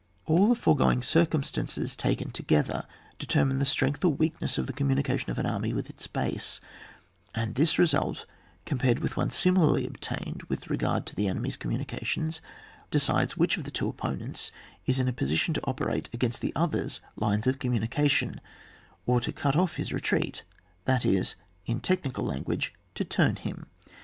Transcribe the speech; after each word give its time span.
All 0.25 0.47
the 0.49 0.55
foregoing 0.55 1.03
circumstances 1.03 1.95
taken 1.95 2.31
together 2.31 2.87
determine 3.19 3.59
the 3.59 3.65
strong^ 3.65 4.03
or 4.03 4.09
weak 4.09 4.41
ness 4.41 4.57
of 4.57 4.65
the 4.65 4.73
communication 4.73 5.29
of 5.29 5.37
an 5.37 5.45
army 5.45 5.73
with 5.73 5.91
its 5.91 6.07
base, 6.07 6.59
and 7.35 7.53
this 7.53 7.77
result, 7.77 8.25
compared 8.65 8.97
with 8.97 9.15
one 9.15 9.29
similarly 9.29 9.85
obtained 9.85 10.41
with 10.49 10.71
regard 10.71 11.05
to 11.05 11.13
the 11.15 11.27
enemy's 11.27 11.55
communications, 11.55 12.41
decides 12.89 13.37
which 13.37 13.57
of 13.57 13.63
the 13.63 13.69
two 13.69 13.89
opponents 13.89 14.51
is 14.87 14.97
in 14.99 15.07
a 15.07 15.13
posi 15.13 15.37
tion 15.37 15.53
to 15.53 15.65
operate 15.65 16.09
against 16.13 16.41
the 16.41 16.51
other's 16.55 16.99
lines 17.15 17.45
of 17.45 17.59
communication, 17.59 18.41
or 19.05 19.21
to 19.21 19.31
cut 19.31 19.55
off 19.55 19.75
his 19.75 19.93
re 19.93 20.01
treat, 20.01 20.41
that 20.85 21.05
is, 21.05 21.35
in 21.67 21.79
technical 21.79 22.25
language 22.25 22.73
to 22.95 23.05
turn 23.05 23.35
him. 23.35 23.67